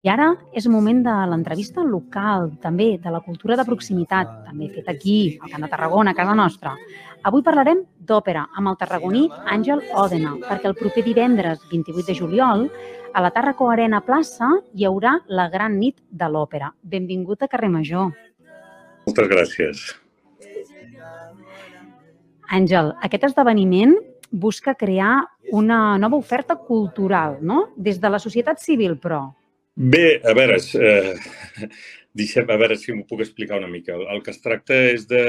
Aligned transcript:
I 0.00 0.08
ara 0.08 0.30
és 0.56 0.64
moment 0.72 1.02
de 1.04 1.12
l'entrevista 1.28 1.82
local, 1.84 2.46
també 2.62 2.94
de 2.96 3.10
la 3.12 3.18
cultura 3.20 3.56
de 3.58 3.66
proximitat, 3.68 4.30
també 4.46 4.70
fet 4.72 4.86
aquí, 4.88 5.36
al 5.36 5.50
Camp 5.52 5.66
de 5.66 5.68
Tarragona, 5.68 6.14
a 6.14 6.16
casa 6.16 6.36
nostra. 6.38 6.70
Avui 7.28 7.42
parlarem 7.44 7.82
d'òpera 8.08 8.46
amb 8.56 8.70
el 8.70 8.78
tarragoní 8.80 9.26
Àngel 9.44 9.82
Òdena, 9.92 10.38
perquè 10.46 10.70
el 10.70 10.76
proper 10.78 11.02
divendres 11.04 11.60
28 11.68 12.06
de 12.06 12.14
juliol 12.16 12.64
a 13.12 13.20
la 13.20 13.30
Tarraco 13.34 13.68
Arena 13.68 14.00
Plaça 14.00 14.48
hi 14.72 14.86
haurà 14.88 15.18
la 15.28 15.50
gran 15.52 15.76
nit 15.76 15.98
de 16.08 16.28
l'òpera. 16.32 16.70
Benvingut 16.80 17.44
a 17.44 17.48
Carrer 17.52 17.68
Major. 17.68 18.08
Moltes 19.04 19.28
gràcies. 19.28 19.82
Àngel, 22.48 22.94
aquest 23.04 23.28
esdeveniment 23.28 23.92
busca 24.30 24.72
crear 24.74 25.26
una 25.52 25.98
nova 25.98 26.16
oferta 26.16 26.56
cultural, 26.56 27.36
no? 27.42 27.66
Des 27.76 28.00
de 28.00 28.08
la 28.08 28.22
societat 28.22 28.64
civil, 28.64 28.96
però. 28.96 29.26
Bé, 29.80 30.20
a 30.28 30.34
veure, 30.36 30.58
eh, 30.76 31.14
deixem, 32.20 32.44
a 32.52 32.56
veure 32.60 32.76
si 32.76 32.92
m'ho 32.92 33.06
puc 33.08 33.22
explicar 33.24 33.56
una 33.56 33.70
mica. 33.70 33.94
El 34.12 34.18
que 34.20 34.28
es 34.34 34.42
tracta 34.44 34.76
és 34.90 35.06
de, 35.08 35.20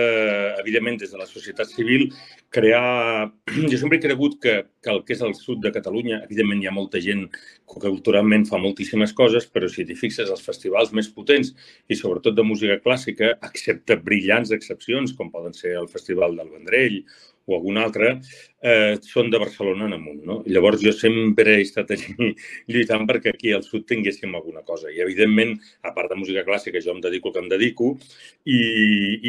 evidentment, 0.59 0.97
des 0.99 1.13
de 1.13 1.19
la 1.21 1.27
societat 1.29 1.71
civil, 1.71 2.09
crear... 2.51 3.29
Jo 3.71 3.79
sempre 3.79 4.01
he 4.01 4.03
cregut 4.03 4.35
que, 4.43 4.57
que 4.83 4.91
el 4.91 4.99
que 5.07 5.15
és 5.15 5.23
el 5.23 5.37
sud 5.39 5.63
de 5.63 5.71
Catalunya, 5.71 6.19
evidentment 6.27 6.65
hi 6.65 6.67
ha 6.67 6.75
molta 6.75 6.99
gent 6.99 7.29
que 7.31 7.79
culturalment 7.85 8.43
fa 8.49 8.59
moltíssimes 8.59 9.15
coses, 9.15 9.47
però 9.47 9.71
si 9.71 9.87
t'hi 9.87 9.95
fixes, 9.95 10.27
els 10.35 10.43
festivals 10.43 10.91
més 10.99 11.07
potents 11.15 11.53
i 11.87 11.95
sobretot 11.95 12.35
de 12.35 12.43
música 12.43 12.81
clàssica, 12.83 13.37
excepte 13.47 14.01
brillants 14.03 14.51
excepcions, 14.51 15.15
com 15.15 15.31
poden 15.31 15.55
ser 15.55 15.77
el 15.79 15.87
Festival 15.87 16.35
del 16.35 16.51
Vendrell 16.51 17.05
o 17.45 17.55
algun 17.57 17.79
altre, 17.81 18.13
eh, 18.61 18.97
són 19.01 19.31
de 19.33 19.39
Barcelona 19.41 19.87
en 19.87 19.95
amunt. 19.97 20.21
No? 20.27 20.37
Llavors 20.45 20.81
jo 20.85 20.93
sempre 20.95 21.57
he 21.57 21.65
estat 21.65 21.91
allí 21.95 22.31
lluitant 22.71 23.07
perquè 23.09 23.33
aquí 23.33 23.53
al 23.55 23.65
sud 23.65 23.87
tinguéssim 23.89 24.35
alguna 24.37 24.61
cosa. 24.67 24.91
I 24.93 25.01
evidentment, 25.03 25.55
a 25.83 25.93
part 25.95 26.11
de 26.11 26.19
música 26.19 26.45
clàssica, 26.47 26.81
jo 26.83 26.93
em 26.95 27.01
dedico 27.03 27.29
al 27.29 27.35
que 27.35 27.43
em 27.43 27.49
dedico 27.51 27.91
i, 28.45 28.61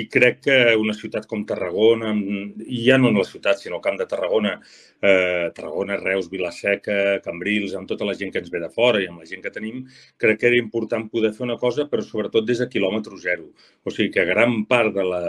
i 0.03 0.07
crec 0.13 0.43
que 0.47 0.59
una 0.79 0.95
ciutat 0.97 1.27
com 1.31 1.47
Tarragona, 1.49 2.13
i 2.67 2.85
ja 2.87 2.99
no 3.01 3.11
en 3.13 3.21
la 3.21 3.29
ciutat, 3.29 3.61
sinó 3.63 3.81
el 3.81 3.85
camp 3.85 3.99
de 4.01 4.09
Tarragona, 4.11 4.59
eh, 5.01 5.51
Tarragona, 5.57 5.99
Reus, 6.01 6.29
Vilaseca, 6.31 7.21
Cambrils, 7.25 7.77
amb 7.79 7.89
tota 7.91 8.07
la 8.09 8.17
gent 8.19 8.33
que 8.33 8.43
ens 8.43 8.53
ve 8.53 8.61
de 8.63 8.71
fora 8.73 9.03
i 9.03 9.09
amb 9.11 9.23
la 9.25 9.29
gent 9.29 9.43
que 9.45 9.55
tenim, 9.55 9.83
crec 10.21 10.43
que 10.43 10.51
era 10.53 10.61
important 10.61 11.09
poder 11.13 11.33
fer 11.37 11.47
una 11.49 11.59
cosa, 11.61 11.89
però 11.91 12.05
sobretot 12.05 12.47
des 12.47 12.61
de 12.63 12.69
quilòmetre 12.71 13.19
zero. 13.23 13.49
O 13.85 13.91
sigui 13.91 14.13
que 14.15 14.29
gran 14.29 14.63
part 14.69 14.95
de 14.95 15.07
la, 15.07 15.23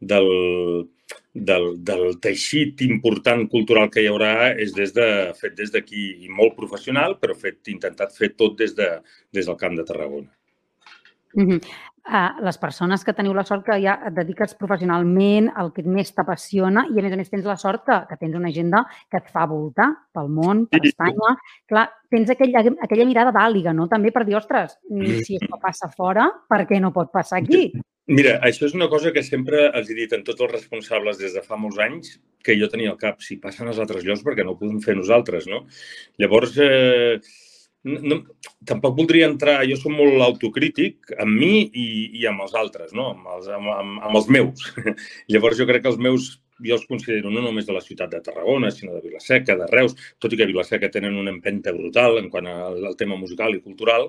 del, 0.00 0.88
del, 1.32 1.84
del 1.84 2.18
teixit 2.20 2.82
important 2.86 3.46
cultural 3.52 3.90
que 3.92 4.02
hi 4.02 4.08
haurà 4.10 4.52
és 4.60 4.74
des 4.76 4.94
de, 4.96 5.06
fet 5.38 5.56
des 5.58 5.72
d'aquí 5.74 6.08
i 6.24 6.32
molt 6.32 6.56
professional, 6.56 7.18
però 7.20 7.36
fet, 7.36 7.60
intentat 7.72 8.16
fer 8.16 8.34
tot 8.36 8.58
des, 8.58 8.74
de, 8.76 8.88
des 9.34 9.46
del 9.46 9.58
Camp 9.60 9.76
de 9.78 9.86
Tarragona. 9.88 10.30
Mm 11.34 11.46
-hmm. 11.46 11.60
uh, 12.08 12.44
les 12.44 12.58
persones 12.58 13.04
que 13.04 13.12
teniu 13.12 13.34
la 13.34 13.44
sort 13.44 13.64
que 13.64 13.80
ja 13.82 14.00
et 14.06 14.14
dediques 14.14 14.54
professionalment 14.54 15.50
al 15.54 15.72
que 15.72 15.82
més 15.82 16.14
t'apassiona 16.14 16.86
i, 16.88 16.98
a 16.98 17.02
més 17.02 17.12
a 17.12 17.16
més, 17.16 17.30
tens 17.30 17.44
la 17.44 17.56
sort 17.56 17.84
que, 17.84 18.06
que 18.08 18.16
tens 18.16 18.34
una 18.34 18.48
agenda 18.48 18.86
que 19.10 19.18
et 19.18 19.28
fa 19.30 19.46
voltar 19.46 19.88
pel 20.12 20.28
món, 20.28 20.66
per 20.66 20.80
sí. 20.80 20.88
Espanya. 20.88 21.36
Clar, 21.66 21.90
tens 22.10 22.30
aquella, 22.30 22.60
aquella 22.80 23.04
mirada 23.04 23.30
d'àliga, 23.30 23.72
no? 23.72 23.86
També 23.88 24.10
per 24.10 24.24
dir, 24.24 24.36
ostres, 24.36 24.78
si 25.24 25.36
això 25.36 25.60
passa 25.60 25.88
fora, 25.88 26.30
per 26.48 26.66
què 26.66 26.80
no 26.80 26.92
pot 26.92 27.12
passar 27.12 27.38
aquí? 27.38 27.72
Mira, 28.08 28.38
això 28.46 28.64
és 28.64 28.72
una 28.72 28.88
cosa 28.88 29.10
que 29.12 29.20
sempre 29.24 29.66
els 29.76 29.90
he 29.92 29.94
dit 29.98 30.12
en 30.16 30.22
tots 30.24 30.40
els 30.40 30.52
responsables 30.54 31.18
des 31.20 31.34
de 31.36 31.42
fa 31.44 31.58
molts 31.60 31.76
anys, 31.84 32.14
que 32.44 32.56
jo 32.56 32.70
tenia 32.72 32.94
al 32.94 32.96
cap, 33.00 33.20
si 33.20 33.36
passen 33.42 33.68
als 33.68 33.80
altres 33.82 34.06
llocs, 34.06 34.22
perquè 34.24 34.46
no 34.46 34.54
ho 34.54 34.60
podem 34.60 34.78
fer 34.80 34.94
nosaltres, 34.96 35.44
no? 35.50 35.66
Llavors, 36.22 36.54
eh, 36.64 37.20
no, 37.84 38.22
tampoc 38.66 38.96
voldria 38.96 39.28
entrar... 39.28 39.58
Jo 39.68 39.76
som 39.76 39.92
molt 39.96 40.24
autocrític 40.24 41.12
amb 41.20 41.36
mi 41.36 41.52
i, 41.68 41.88
i 42.20 42.24
amb 42.30 42.46
els 42.46 42.56
altres, 42.56 42.94
no? 42.96 43.10
amb, 43.12 43.28
els, 43.36 43.50
amb, 43.58 43.68
amb, 43.74 44.00
amb 44.08 44.20
els 44.22 44.30
meus. 44.38 44.64
Llavors, 45.34 45.60
jo 45.60 45.68
crec 45.68 45.84
que 45.84 45.92
els 45.92 46.00
meus 46.08 46.30
jo 46.64 46.74
els 46.74 46.88
considero 46.88 47.30
no 47.30 47.44
només 47.44 47.68
de 47.68 47.76
la 47.76 47.84
ciutat 47.84 48.10
de 48.10 48.22
Tarragona, 48.24 48.72
sinó 48.74 48.96
de 48.96 49.04
Vilaseca, 49.04 49.54
de 49.60 49.68
Reus, 49.70 49.94
tot 50.18 50.32
i 50.32 50.40
que 50.40 50.48
Vilaseca 50.48 50.90
tenen 50.90 51.20
una 51.20 51.30
empenta 51.30 51.76
brutal 51.76 52.18
en 52.18 52.32
quant 52.32 52.48
al, 52.50 52.80
al 52.88 52.96
tema 52.98 53.20
musical 53.20 53.54
i 53.54 53.62
cultural, 53.62 54.08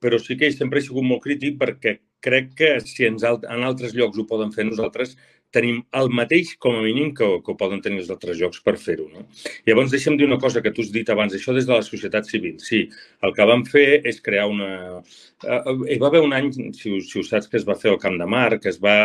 però 0.00 0.20
sí 0.22 0.36
que 0.38 0.52
sempre 0.54 0.78
he 0.78 0.86
sigut 0.86 1.08
molt 1.08 1.24
crític 1.24 1.58
perquè 1.58 1.96
crec 2.24 2.54
que 2.56 2.70
si 2.84 3.08
ens, 3.08 3.24
en 3.24 3.66
altres 3.66 3.94
llocs 3.96 4.18
ho 4.18 4.26
poden 4.28 4.52
fer, 4.54 4.66
nosaltres 4.68 5.16
tenim 5.54 5.80
el 5.98 6.10
mateix, 6.14 6.52
com 6.62 6.76
a 6.78 6.82
mínim, 6.84 7.10
que, 7.16 7.26
que 7.44 7.52
ho 7.52 7.56
poden 7.58 7.80
tenir 7.82 8.00
els 8.04 8.10
altres 8.14 8.38
llocs 8.38 8.60
per 8.66 8.76
fer-ho. 8.78 9.08
No? 9.10 9.24
Llavors, 9.66 9.90
deixa'm 9.92 10.16
dir 10.18 10.28
una 10.28 10.38
cosa 10.42 10.62
que 10.62 10.72
tu 10.74 10.84
has 10.84 10.92
dit 10.94 11.08
abans, 11.10 11.34
això 11.34 11.54
des 11.56 11.66
de 11.66 11.74
la 11.74 11.86
societat 11.86 12.28
civil. 12.30 12.58
Sí, 12.62 12.84
el 13.26 13.34
que 13.36 13.48
vam 13.50 13.64
fer 13.68 13.88
és 14.06 14.20
crear 14.26 14.46
una... 14.50 15.00
Eh, 15.42 15.74
hi 15.96 15.98
va 16.02 16.10
haver 16.10 16.22
un 16.26 16.36
any, 16.36 16.52
si, 16.78 17.00
si 17.06 17.18
ho 17.18 17.26
saps, 17.26 17.50
que 17.50 17.58
es 17.58 17.66
va 17.66 17.78
fer 17.78 17.90
al 17.94 17.98
Camp 18.02 18.20
de 18.20 18.28
Mar, 18.30 18.60
que 18.62 18.70
es 18.70 18.78
va, 18.82 19.00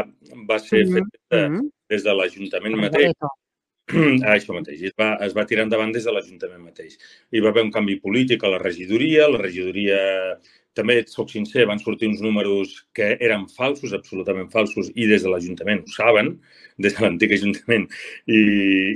va 0.50 0.60
ser 0.62 0.86
mm 0.86 0.92
-hmm. 0.92 1.10
fet 1.10 1.20
de, 1.34 1.42
mm-hmm. 1.42 1.72
des 1.90 2.06
de 2.06 2.16
l'Ajuntament 2.20 2.80
mateix. 2.86 3.12
Ah, 4.26 4.34
això 4.34 4.54
mateix. 4.54 4.82
Es 4.82 4.94
va, 4.98 5.12
es 5.22 5.34
va 5.38 5.46
tirar 5.46 5.64
endavant 5.64 5.92
des 5.94 6.04
de 6.04 6.12
l'Ajuntament 6.12 6.64
mateix. 6.64 6.98
Hi 7.32 7.40
va 7.40 7.50
haver 7.50 7.64
un 7.64 7.72
canvi 7.72 8.00
polític 8.02 8.44
a 8.44 8.50
la 8.50 8.58
regidoria, 8.58 9.28
la 9.30 9.38
regidoria 9.38 10.00
també 10.78 11.00
et 11.02 11.12
soc 11.12 11.32
sincer, 11.34 11.66
van 11.70 11.82
sortir 11.82 12.10
uns 12.12 12.22
números 12.24 12.76
que 12.96 13.14
eren 13.24 13.48
falsos, 13.52 13.96
absolutament 13.96 14.52
falsos, 14.54 14.92
i 14.96 15.08
des 15.12 15.24
de 15.26 15.32
l'Ajuntament 15.32 15.84
ho 15.86 15.96
saben, 15.96 16.36
des 16.82 16.96
de 16.96 17.06
l'antic 17.06 17.36
Ajuntament 17.38 17.88
i, 18.28 18.42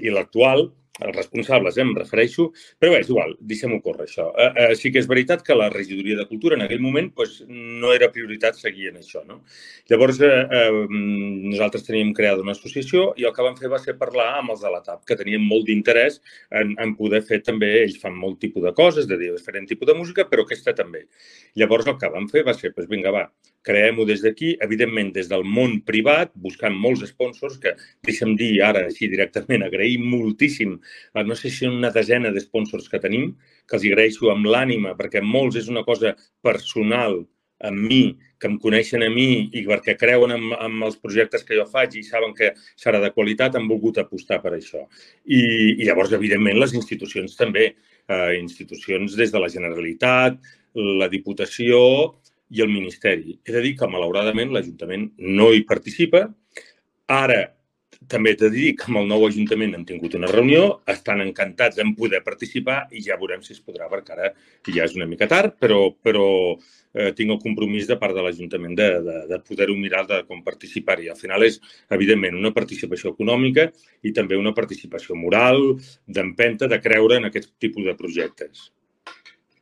i 0.03 0.13
l'actual, 0.13 0.69
els 0.99 1.15
responsables, 1.15 1.77
eh, 1.77 1.83
em 1.85 1.93
refereixo, 1.95 2.49
però 2.79 2.93
bé, 2.93 3.01
és 3.03 3.09
igual, 3.09 3.35
deixem-ho 3.39 3.79
córrer, 3.85 4.07
això. 4.07 4.29
Eh, 4.35 4.49
eh, 4.63 4.75
sí 4.75 4.91
que 4.91 4.99
és 4.99 5.07
veritat 5.07 5.43
que 5.45 5.55
la 5.55 5.69
regidoria 5.73 6.17
de 6.17 6.27
Cultura 6.29 6.57
en 6.57 6.65
aquell 6.65 6.81
moment 6.83 7.11
pues, 7.15 7.39
no 7.47 7.93
era 7.95 8.11
prioritat 8.11 8.59
seguir 8.59 8.89
en 8.91 8.99
això. 9.01 9.23
No? 9.27 9.41
Llavors, 9.89 10.21
eh, 10.21 10.31
eh, 10.59 10.85
nosaltres 10.89 11.85
teníem 11.87 12.13
creada 12.13 12.43
una 12.45 12.55
associació 12.57 13.13
i 13.17 13.27
el 13.27 13.35
que 13.35 13.45
vam 13.45 13.57
fer 13.59 13.71
va 13.71 13.81
ser 13.81 13.97
parlar 13.99 14.29
amb 14.39 14.55
els 14.55 14.63
de 14.65 14.73
la 14.73 14.81
TAP, 14.85 15.05
que 15.07 15.19
tenien 15.19 15.43
molt 15.45 15.67
d'interès 15.69 16.19
en, 16.51 16.75
en 16.79 16.95
poder 16.99 17.21
fer 17.27 17.41
també, 17.45 17.71
ells 17.83 17.99
fan 18.01 18.15
molt 18.15 18.39
tipus 18.43 18.63
de 18.65 18.73
coses, 18.75 19.07
de 19.07 19.17
diferent 19.19 19.67
tipus 19.69 19.87
de 19.87 19.97
música, 19.97 20.27
però 20.29 20.45
aquesta 20.45 20.75
també. 20.75 21.05
Llavors, 21.59 21.87
el 21.87 21.99
que 22.01 22.11
vam 22.11 22.27
fer 22.31 22.45
va 22.47 22.55
ser, 22.57 22.73
doncs 22.75 22.89
vinga, 22.91 23.13
va, 23.15 23.27
creem-ho 23.65 24.05
des 24.07 24.21
d'aquí, 24.23 24.53
evidentment 24.65 25.11
des 25.15 25.29
del 25.31 25.43
món 25.43 25.79
privat, 25.87 26.31
buscant 26.35 26.75
molts 26.75 27.03
sponsors, 27.11 27.57
que 27.63 27.75
deixa'm 28.07 28.35
dir 28.39 28.51
ara 28.65 28.85
així 28.87 29.09
directament, 29.11 29.65
agraïm 29.65 30.05
moltíssim 30.09 30.77
no 31.29 31.35
sé 31.35 31.49
si 31.53 31.67
una 31.67 31.91
desena 31.91 32.31
de 32.31 32.41
sponsors 32.41 32.87
que 32.89 33.01
tenim, 33.03 33.33
que 33.67 33.77
els 33.77 33.85
agraeixo 33.85 34.31
amb 34.31 34.47
l'ànima, 34.47 34.95
perquè 34.97 35.21
molts 35.21 35.59
és 35.59 35.67
una 35.69 35.83
cosa 35.83 36.15
personal 36.41 37.19
amb 37.59 37.87
mi, 37.89 38.17
que 38.39 38.47
em 38.47 38.55
coneixen 38.63 39.03
a 39.03 39.09
mi 39.11 39.49
i 39.51 39.63
perquè 39.67 39.97
creuen 39.99 40.31
en, 40.31 40.45
en 40.55 40.77
els 40.85 40.95
projectes 41.03 41.43
que 41.43 41.57
jo 41.57 41.65
faig 41.67 41.97
i 41.99 42.05
saben 42.07 42.31
que 42.37 42.53
serà 42.79 43.01
de 43.03 43.11
qualitat, 43.11 43.57
han 43.59 43.67
volgut 43.67 43.99
apostar 43.99 44.39
per 44.43 44.53
això. 44.55 44.85
I, 45.25 45.41
i 45.75 45.83
llavors, 45.83 46.13
evidentment, 46.15 46.59
les 46.61 46.75
institucions 46.79 47.35
també, 47.35 47.73
eh, 48.07 48.31
institucions 48.39 49.17
des 49.19 49.35
de 49.35 49.43
la 49.43 49.51
Generalitat, 49.51 50.39
la 50.75 51.09
Diputació 51.11 51.79
i 52.49 52.63
el 52.65 52.73
Ministeri. 52.73 53.37
He 53.45 53.53
de 53.55 53.63
dir 53.65 53.75
que, 53.77 53.89
malauradament, 53.91 54.51
l'Ajuntament 54.53 55.09
no 55.39 55.51
hi 55.53 55.63
participa. 55.69 56.25
Ara, 57.09 57.41
també 58.07 58.33
t'he 58.37 58.47
de 58.47 58.55
dir 58.55 58.73
que 58.79 58.87
amb 58.87 59.01
el 59.01 59.07
nou 59.09 59.25
Ajuntament 59.27 59.73
hem 59.75 59.85
tingut 59.85 60.15
una 60.15 60.29
reunió, 60.31 60.79
estan 60.87 61.21
encantats 61.25 61.81
en 61.83 61.91
poder 61.97 62.21
participar 62.23 62.85
i 62.95 63.03
ja 63.05 63.17
veurem 63.19 63.43
si 63.43 63.53
es 63.55 63.61
podrà, 63.61 63.89
perquè 63.91 64.15
ara 64.15 64.29
ja 64.69 64.85
és 64.85 64.95
una 64.95 65.07
mica 65.09 65.27
tard, 65.27 65.57
però, 65.59 65.81
però 65.91 66.25
eh, 66.93 67.11
tinc 67.17 67.35
el 67.35 67.41
compromís 67.43 67.89
de 67.89 67.99
part 67.99 68.15
de 68.15 68.23
l'Ajuntament 68.23 68.77
de, 68.79 68.89
de, 69.05 69.17
de 69.33 69.41
poder-ho 69.45 69.75
mirar 69.75 70.05
de 70.07 70.23
com 70.29 70.41
participar-hi. 70.45 71.11
Al 71.11 71.19
final 71.19 71.43
és, 71.45 71.59
evidentment, 71.91 72.39
una 72.39 72.55
participació 72.55 73.13
econòmica 73.13 73.69
i 74.01 74.15
també 74.15 74.39
una 74.39 74.55
participació 74.57 75.19
moral, 75.19 75.75
d'empenta, 76.07 76.71
de 76.71 76.81
creure 76.81 77.19
en 77.19 77.29
aquest 77.29 77.51
tipus 77.59 77.85
de 77.85 77.97
projectes. 77.99 78.69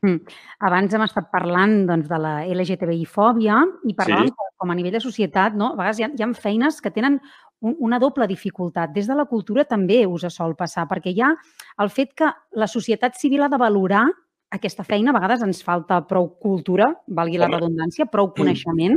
Mm. 0.06 0.20
Abans 0.68 0.94
hem 0.94 1.04
estat 1.08 1.32
parlant 1.34 1.80
doncs, 1.90 2.06
de 2.10 2.20
la 2.22 2.34
LGTBI-fòbia 2.46 3.58
i 3.90 3.96
parlàvem 3.98 4.30
sí. 4.30 4.54
com 4.62 4.72
a 4.72 4.78
nivell 4.78 4.94
de 4.98 5.02
societat, 5.02 5.58
no? 5.58 5.72
a 5.74 5.80
vegades 5.80 6.02
hi 6.02 6.06
ha, 6.06 6.12
hi 6.14 6.26
ha 6.26 6.30
feines 6.38 6.78
que 6.82 6.92
tenen 6.94 7.18
un, 7.62 7.76
una 7.90 8.00
doble 8.00 8.28
dificultat. 8.30 8.94
Des 8.94 9.10
de 9.10 9.18
la 9.18 9.26
cultura 9.26 9.66
també 9.66 10.04
us 10.06 10.28
sol 10.34 10.56
passar, 10.60 10.86
perquè 10.90 11.14
hi 11.14 11.24
ha 11.26 11.34
el 11.82 11.90
fet 11.90 12.14
que 12.18 12.30
la 12.54 12.70
societat 12.70 13.18
civil 13.18 13.46
ha 13.46 13.50
de 13.50 13.62
valorar 13.62 14.06
aquesta 14.54 14.86
feina, 14.88 15.12
a 15.12 15.18
vegades 15.18 15.42
ens 15.44 15.64
falta 15.64 16.00
prou 16.08 16.30
cultura, 16.40 16.92
valgui 17.08 17.40
la 17.42 17.50
redundància, 17.52 18.08
prou 18.08 18.30
mm. 18.30 18.38
coneixement. 18.38 18.96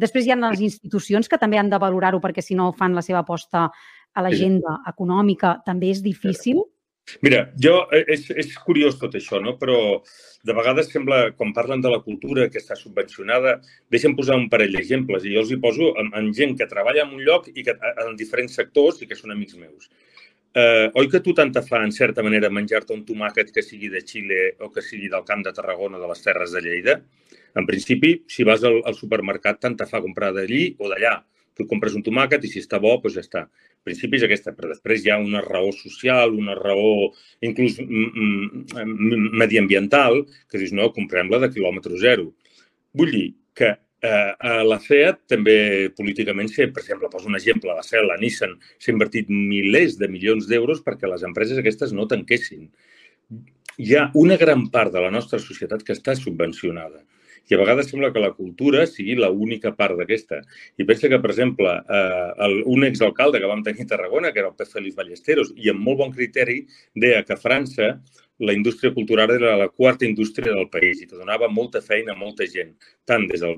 Després 0.00 0.26
hi 0.26 0.34
ha 0.34 0.40
les 0.40 0.60
institucions 0.64 1.28
que 1.28 1.38
també 1.40 1.60
han 1.60 1.70
de 1.70 1.78
valorar-ho 1.80 2.20
perquè 2.20 2.42
si 2.44 2.56
no 2.56 2.72
fan 2.76 2.96
la 2.96 3.04
seva 3.04 3.22
aposta 3.22 3.68
a 3.70 4.22
l'agenda 4.24 4.80
econòmica 4.90 5.58
també 5.64 5.90
és 5.94 6.02
difícil. 6.02 6.60
Mira, 7.24 7.40
jo, 7.64 7.74
eh, 7.94 8.04
és, 8.14 8.28
és 8.42 8.52
curiós 8.66 8.98
tot 9.00 9.14
això, 9.18 9.40
no? 9.42 9.56
però 9.60 9.78
de 10.46 10.56
vegades 10.56 10.90
sembla, 10.92 11.20
quan 11.36 11.54
parlen 11.56 11.82
de 11.84 11.90
la 11.92 12.00
cultura 12.04 12.48
que 12.52 12.60
està 12.62 12.76
subvencionada, 12.78 13.58
deixen 13.92 14.16
posar 14.16 14.38
un 14.40 14.48
parell 14.52 14.76
d'exemples 14.76 15.26
i 15.26 15.34
jo 15.34 15.42
els 15.44 15.52
hi 15.52 15.58
poso 15.60 15.92
en, 16.00 16.12
en 16.16 16.30
gent 16.36 16.56
que 16.58 16.68
treballa 16.70 17.04
en 17.06 17.16
un 17.18 17.24
lloc 17.26 17.50
i 17.54 17.64
que, 17.66 17.76
en 18.04 18.16
diferents 18.16 18.56
sectors 18.60 19.02
i 19.02 19.10
que 19.10 19.18
són 19.18 19.34
amics 19.36 19.58
meus. 19.60 19.90
eh, 20.54 20.90
oi 20.98 21.06
que 21.10 21.20
tu 21.22 21.32
tant 21.34 21.52
te 21.54 21.62
fa, 21.62 21.78
en 21.86 21.92
certa 21.94 22.24
manera, 22.26 22.48
menjar-te 22.50 22.94
un 22.94 23.04
tomàquet 23.06 23.52
que 23.54 23.62
sigui 23.62 23.88
de 23.88 24.00
Xile 24.02 24.40
o 24.58 24.70
que 24.74 24.82
sigui 24.82 25.08
del 25.08 25.22
camp 25.28 25.44
de 25.46 25.52
Tarragona, 25.54 25.98
de 25.98 26.08
les 26.10 26.22
Terres 26.24 26.50
de 26.56 26.62
Lleida? 26.64 26.96
En 27.54 27.66
principi, 27.66 28.16
si 28.26 28.42
vas 28.46 28.64
al, 28.66 28.80
al 28.86 28.96
supermercat, 28.98 29.60
tant 29.62 29.76
te 29.78 29.86
fa 29.86 30.02
comprar 30.02 30.32
d'allí 30.34 30.74
o 30.78 30.90
d'allà. 30.90 31.20
Tu 31.58 31.66
compres 31.70 31.96
un 31.98 32.04
tomàquet 32.06 32.44
i 32.46 32.50
si 32.52 32.62
està 32.62 32.78
bo, 32.82 32.94
doncs 33.02 33.18
ja 33.18 33.24
està. 33.24 33.42
En 33.80 33.90
principi 33.90 34.20
és 34.20 34.24
aquesta, 34.26 34.54
però 34.56 34.70
després 34.70 35.04
hi 35.04 35.10
ha 35.12 35.18
una 35.20 35.42
raó 35.44 35.70
social, 35.76 36.34
una 36.36 36.54
raó 36.58 37.10
inclús 37.46 37.80
mediambiental, 39.42 40.24
que 40.48 40.60
dius, 40.60 40.72
no, 40.76 40.92
comprem-la 40.96 41.42
de 41.42 41.52
quilòmetre 41.52 42.00
zero. 42.00 42.30
Vull 42.96 43.14
dir 43.14 43.28
que 43.56 43.74
Eh, 44.02 44.32
a 44.48 44.62
la 44.64 44.78
FEAT 44.80 45.18
també 45.28 45.54
políticament, 45.92 46.48
per 46.72 46.80
exemple, 46.80 47.10
poso 47.12 47.28
un 47.28 47.36
exemple, 47.36 47.74
la 47.76 47.84
CEL, 47.84 48.06
la 48.08 48.16
Nissan, 48.16 48.54
s'ha 48.80 48.92
invertit 48.94 49.28
milers 49.28 49.98
de 50.00 50.08
milions 50.08 50.46
d'euros 50.48 50.80
perquè 50.86 51.08
les 51.10 51.24
empreses 51.28 51.60
aquestes 51.60 51.92
no 51.92 52.06
tanquessin. 52.08 52.70
Hi 53.76 53.96
ha 53.96 54.06
una 54.16 54.38
gran 54.40 54.70
part 54.72 54.94
de 54.94 55.02
la 55.04 55.10
nostra 55.12 55.38
societat 55.38 55.84
que 55.84 55.92
està 55.92 56.14
subvencionada 56.16 57.04
i 57.48 57.56
a 57.56 57.58
vegades 57.60 57.90
sembla 57.90 58.12
que 58.14 58.22
la 58.22 58.32
cultura 58.36 58.84
sigui 58.86 59.16
l'única 59.18 59.72
part 59.78 59.98
d'aquesta. 59.98 60.40
I 60.78 60.86
pensa 60.86 61.10
que, 61.10 61.18
per 61.22 61.32
exemple, 61.32 61.72
eh, 61.82 62.30
el, 62.46 62.60
un 62.70 62.86
exalcalde 62.86 63.40
que 63.40 63.50
vam 63.50 63.64
tenir 63.66 63.86
a 63.86 63.92
Tarragona, 63.94 64.32
que 64.32 64.42
era 64.42 64.52
el 64.52 64.58
Pep 64.58 64.70
Félix 64.70 64.98
Ballesteros, 64.98 65.54
i 65.56 65.72
amb 65.72 65.82
molt 65.86 66.02
bon 66.04 66.14
criteri, 66.14 66.60
deia 66.94 67.24
que 67.26 67.34
a 67.34 67.40
França 67.40 67.96
la 68.40 68.54
indústria 68.54 68.94
cultural 68.94 69.30
era 69.34 69.56
la 69.56 69.68
quarta 69.68 70.06
indústria 70.06 70.54
del 70.54 70.70
país 70.72 71.02
i 71.02 71.06
que 71.06 71.18
donava 71.18 71.50
molta 71.52 71.82
feina 71.84 72.14
a 72.14 72.18
molta 72.18 72.46
gent, 72.48 72.72
tant 73.04 73.26
des 73.28 73.42
del 73.44 73.56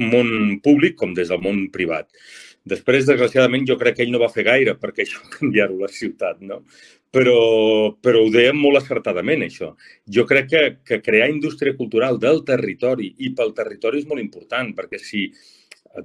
món 0.00 0.30
públic 0.64 0.96
com 0.96 1.12
des 1.14 1.28
del 1.28 1.42
món 1.44 1.66
privat. 1.74 2.08
Després, 2.68 3.06
desgraciadament, 3.08 3.64
jo 3.66 3.76
crec 3.78 3.96
que 3.98 4.04
ell 4.06 4.12
no 4.14 4.20
va 4.22 4.30
fer 4.32 4.44
gaire 4.46 4.76
perquè 4.78 5.06
això 5.06 5.22
canviar-ho 5.36 5.78
la 5.80 5.90
ciutat, 5.90 6.42
no? 6.46 6.62
Però, 7.12 7.38
però 8.00 8.22
ho 8.24 8.28
deia 8.32 8.52
molt 8.56 8.80
acertadament, 8.80 9.42
això. 9.44 9.72
Jo 10.08 10.24
crec 10.28 10.46
que, 10.52 10.62
que 10.86 11.02
crear 11.04 11.28
indústria 11.28 11.76
cultural 11.76 12.20
del 12.22 12.40
territori 12.48 13.10
i 13.18 13.34
pel 13.36 13.52
territori 13.56 14.00
és 14.00 14.06
molt 14.08 14.22
important, 14.22 14.72
perquè 14.78 15.00
si 15.02 15.26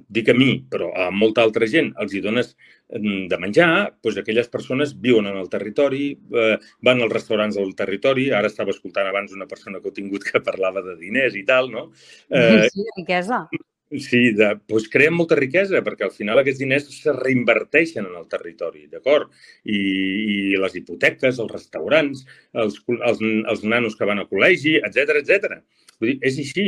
dic 0.08 0.28
a 0.28 0.34
mi, 0.34 0.50
però 0.68 0.90
a 0.92 1.08
molta 1.14 1.42
altra 1.44 1.66
gent, 1.70 1.90
els 2.02 2.12
hi 2.12 2.20
dones 2.24 2.50
mm, 2.92 3.28
de 3.30 3.38
menjar, 3.40 3.70
doncs 4.04 4.20
aquelles 4.20 4.50
persones 4.52 4.92
viuen 5.00 5.30
en 5.30 5.38
el 5.40 5.48
territori, 5.52 6.10
eh, 6.12 6.56
van 6.84 7.00
als 7.04 7.14
restaurants 7.14 7.56
del 7.56 7.74
territori. 7.78 8.28
Ara 8.34 8.50
estava 8.52 8.74
escoltant 8.74 9.08
abans 9.08 9.32
una 9.36 9.48
persona 9.48 9.80
que 9.80 9.92
he 9.92 9.96
tingut 9.96 10.26
que 10.28 10.44
parlava 10.44 10.84
de 10.84 10.98
diners 11.00 11.38
i 11.38 11.44
tal, 11.48 11.72
no? 11.72 11.88
Eh, 12.28 12.68
sí, 12.74 12.84
riquesa. 12.98 13.46
De, 13.90 14.48
doncs 14.68 14.88
creen 14.92 15.14
molta 15.16 15.36
riquesa, 15.38 15.80
perquè 15.84 16.04
al 16.04 16.12
final 16.12 16.38
aquests 16.40 16.60
diners 16.60 16.88
se 16.92 17.12
reinverteixen 17.16 18.04
en 18.04 18.14
el 18.20 18.28
territori, 18.28 18.86
d'acord? 18.86 19.32
I, 19.64 19.78
I 19.78 20.60
les 20.60 20.76
hipoteques, 20.76 21.38
els 21.38 21.52
restaurants, 21.52 22.24
els, 22.52 22.78
els, 22.98 23.20
els 23.22 23.64
nanos 23.64 23.96
que 23.96 24.08
van 24.08 24.20
a 24.20 24.28
col·legi, 24.28 24.76
etc 24.84 25.22
etc. 25.22 25.60
Vull 25.98 26.12
dir, 26.12 26.18
és 26.22 26.38
així. 26.38 26.66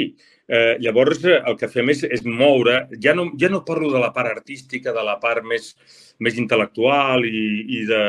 Eh, 0.51 0.77
llavors, 0.83 1.23
eh, 1.25 1.39
el 1.47 1.57
que 1.59 1.69
fem 1.71 1.93
és, 1.93 2.03
és 2.03 2.25
moure... 2.27 2.89
Ja 3.05 3.15
no, 3.15 3.29
ja 3.39 3.51
no 3.53 3.63
parlo 3.67 3.93
de 3.93 4.01
la 4.03 4.11
part 4.17 4.33
artística, 4.33 4.95
de 4.97 5.05
la 5.07 5.19
part 5.23 5.45
més, 5.47 5.75
més 6.19 6.39
intel·lectual 6.41 7.27
i, 7.29 7.45
i, 7.79 7.85
de, 7.87 8.01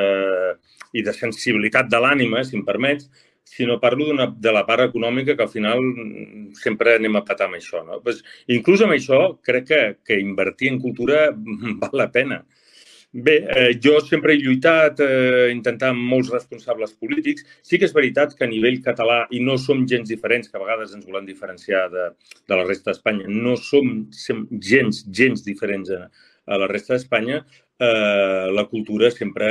i 0.98 1.04
de 1.06 1.13
sensibilitat 1.13 1.92
de 1.92 2.02
l'ànima, 2.02 2.42
si 2.48 2.58
em 2.58 2.66
permets, 2.66 3.12
sinó 3.43 3.79
parlo 3.79 4.13
de 4.13 4.51
la 4.53 4.63
part 4.65 4.88
econòmica 4.89 5.35
que 5.35 5.43
al 5.43 5.51
final 5.51 5.81
sempre 6.61 6.95
anem 6.95 7.19
a 7.19 7.25
patar 7.27 7.49
amb 7.49 7.59
això. 7.59 7.83
No? 7.85 7.99
Pues, 8.03 8.23
inclús 8.47 8.81
amb 8.85 8.95
això 8.95 9.21
crec 9.43 9.67
que, 9.67 9.81
que 10.05 10.19
invertir 10.19 10.71
en 10.71 10.79
cultura 10.79 11.29
val 11.83 11.97
la 12.03 12.11
pena. 12.11 12.43
Bé, 13.11 13.33
eh, 13.43 13.73
jo 13.83 13.97
sempre 13.99 14.31
he 14.31 14.39
lluitat, 14.39 15.01
eh, 15.03 15.49
intentant 15.51 15.97
molts 15.99 16.29
responsables 16.31 16.93
polítics. 16.95 17.43
Sí 17.61 17.77
que 17.77 17.83
és 17.89 17.93
veritat 17.93 18.38
que 18.38 18.45
a 18.45 18.47
nivell 18.47 18.79
català, 18.85 19.25
i 19.35 19.41
no 19.43 19.57
som 19.59 19.83
gens 19.85 20.07
diferents, 20.07 20.47
que 20.47 20.55
a 20.55 20.61
vegades 20.63 20.93
ens 20.95 21.05
volem 21.09 21.27
diferenciar 21.27 21.89
de, 21.91 22.05
de 22.47 22.55
la 22.55 22.63
resta 22.63 22.93
d'Espanya, 22.93 23.27
no 23.27 23.57
som 23.59 24.07
gens, 24.63 25.03
gens 25.11 25.43
diferents 25.43 25.91
a, 25.91 26.05
a 26.47 26.61
la 26.61 26.71
resta 26.71 26.95
d'Espanya, 26.95 27.41
eh, 27.81 28.51
la 28.54 28.66
cultura 28.69 29.10
sempre... 29.12 29.50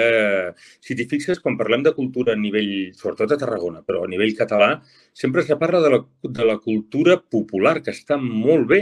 Si 0.85 0.95
t'hi 0.97 1.07
fixes, 1.11 1.41
quan 1.43 1.59
parlem 1.59 1.83
de 1.87 1.95
cultura 1.97 2.37
a 2.37 2.39
nivell, 2.39 2.93
sobretot 2.97 3.35
a 3.35 3.41
Tarragona, 3.43 3.83
però 3.87 4.05
a 4.05 4.11
nivell 4.11 4.37
català, 4.39 4.71
sempre 5.13 5.45
se 5.47 5.59
parla 5.61 5.83
de 5.85 5.93
la, 5.97 6.01
de 6.39 6.47
la 6.47 6.59
cultura 6.63 7.19
popular, 7.21 7.81
que 7.85 7.95
està 7.95 8.19
molt 8.21 8.69
bé, 8.71 8.81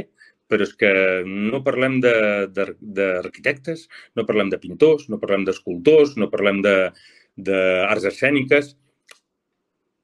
però 0.49 0.65
és 0.65 0.75
que 0.81 0.91
no 1.29 1.63
parlem 1.65 1.99
d'arquitectes, 2.01 3.87
no 4.17 4.25
parlem 4.29 4.53
de 4.53 4.61
pintors, 4.61 5.09
no 5.13 5.21
parlem 5.21 5.45
d'escultors, 5.49 6.17
no 6.21 6.31
parlem 6.33 6.63
d'arts 6.65 8.09
escèniques. 8.13 8.75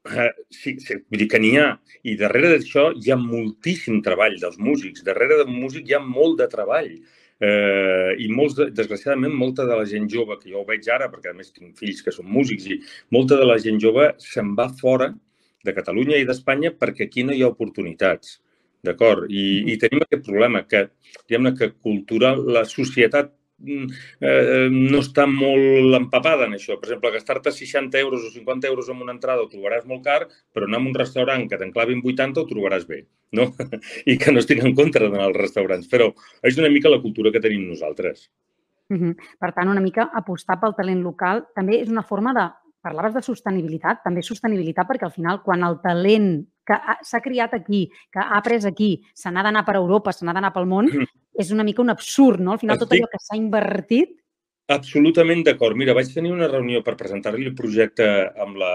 Eh, 0.05 0.31
sí, 0.53 0.75
sí, 0.85 0.99
vull 1.09 1.23
dir 1.23 1.29
que 1.33 1.41
n'hi 1.41 1.55
ha. 1.57 1.69
I 2.05 2.15
darrere 2.21 2.51
d'això 2.53 2.91
hi 2.93 3.13
ha 3.13 3.17
moltíssim 3.21 4.03
treball 4.05 4.37
dels 4.41 4.59
músics. 4.61 5.05
Darrere 5.07 5.39
del 5.41 5.53
músic 5.53 5.89
hi 5.89 5.97
ha 5.97 6.01
molt 6.05 6.41
de 6.43 6.49
treball. 6.53 6.91
Eh, 7.45 8.13
I 8.25 8.29
molts, 8.31 8.55
de, 8.59 8.69
desgraciadament, 8.77 9.35
molta 9.35 9.65
de 9.69 9.79
la 9.81 9.87
gent 9.89 10.07
jove, 10.13 10.37
que 10.41 10.53
jo 10.53 10.61
ho 10.61 10.67
veig 10.69 10.87
ara, 10.93 11.09
perquè 11.13 11.33
a 11.33 11.37
més 11.37 11.53
tinc 11.53 11.77
fills 11.81 12.03
que 12.05 12.13
són 12.15 12.29
músics, 12.31 12.69
i 12.69 12.79
molta 13.17 13.39
de 13.41 13.49
la 13.49 13.59
gent 13.61 13.81
jove 13.83 14.13
se'n 14.23 14.53
va 14.59 14.69
fora 14.81 15.11
de 15.65 15.73
Catalunya 15.73 16.21
i 16.21 16.27
d'Espanya 16.29 16.75
perquè 16.77 17.09
aquí 17.09 17.25
no 17.25 17.33
hi 17.33 17.43
ha 17.43 17.51
oportunitats. 17.53 18.39
D'acord? 18.85 19.31
I, 19.33 19.73
I 19.73 19.79
tenim 19.81 20.05
aquest 20.05 20.27
problema 20.27 20.63
que, 20.69 20.85
diguem-ne, 21.25 21.55
que 21.57 21.73
cultural, 21.81 22.45
la 22.53 22.67
societat 22.69 23.33
eh, 23.65 24.69
no 24.71 25.01
està 25.01 25.27
molt 25.31 25.97
empapada 25.99 26.49
en 26.49 26.57
això. 26.59 26.79
Per 26.81 26.89
exemple, 26.89 27.13
gastar-te 27.15 27.53
60 27.53 28.01
euros 28.01 28.25
o 28.27 28.33
50 28.33 28.71
euros 28.71 28.89
en 28.89 29.03
una 29.03 29.15
entrada 29.17 29.45
ho 29.45 29.51
trobaràs 29.51 29.87
molt 29.91 30.05
car, 30.07 30.23
però 30.55 30.69
anar 30.69 30.81
a 30.83 30.87
un 30.89 30.97
restaurant 30.97 31.47
que 31.51 31.61
t'enclavin 31.61 32.03
80 32.05 32.43
ho 32.43 32.49
trobaràs 32.51 32.89
bé, 32.89 33.05
no? 33.33 33.51
I 34.11 34.19
que 34.19 34.33
no 34.33 34.43
estic 34.43 34.65
en 34.65 34.75
contra 34.79 35.09
d'anar 35.09 35.29
als 35.29 35.41
restaurants. 35.41 35.89
Però 35.91 36.11
és 36.43 36.59
una 36.61 36.73
mica 36.73 36.93
la 36.93 37.03
cultura 37.03 37.33
que 37.33 37.43
tenim 37.45 37.69
nosaltres. 37.69 38.29
Uh 38.91 38.97
-huh. 38.97 39.15
Per 39.41 39.53
tant, 39.53 39.69
una 39.69 39.81
mica 39.81 40.11
apostar 40.13 40.61
pel 40.61 40.75
talent 40.77 41.03
local 41.03 41.47
també 41.55 41.81
és 41.81 41.89
una 41.89 42.03
forma 42.03 42.35
de 42.35 42.51
parlaves 42.85 43.15
de 43.15 43.23
sostenibilitat, 43.23 44.03
també 44.05 44.23
sostenibilitat 44.23 44.87
perquè 44.87 45.05
al 45.05 45.15
final 45.15 45.43
quan 45.43 45.65
el 45.65 45.81
talent 45.81 46.47
que 46.67 46.77
s'ha 47.03 47.21
criat 47.21 47.55
aquí, 47.55 47.91
que 48.13 48.21
ha 48.21 48.37
après 48.39 48.65
aquí, 48.67 49.03
se 49.15 49.31
n'ha 49.31 49.43
d'anar 49.43 49.65
per 49.65 49.77
Europa, 49.77 50.13
se 50.13 50.25
n'ha 50.25 50.35
d'anar 50.37 50.53
pel 50.53 50.67
món, 50.67 50.87
mm. 50.87 51.24
És 51.35 51.51
una 51.55 51.65
mica 51.67 51.83
un 51.83 51.91
absurd, 51.93 52.41
no? 52.41 52.55
Al 52.55 52.63
final 52.63 52.77
Estic... 52.77 52.89
tot 52.89 52.99
allò 52.99 53.11
que 53.13 53.23
s'ha 53.23 53.39
invertit 53.39 54.15
Absolutament 54.73 55.43
d'acord. 55.45 55.77
Mira, 55.77 55.93
vaig 55.97 56.09
tenir 56.15 56.31
una 56.33 56.47
reunió 56.49 56.81
per 56.85 56.95
presentar-li 57.01 57.45
el 57.51 57.57
projecte 57.59 58.07
amb 58.45 58.57
la, 58.63 58.71